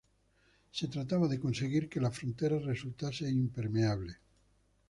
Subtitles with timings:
[0.71, 4.17] Se trataba de conseguir que la frontera resultase impermeable.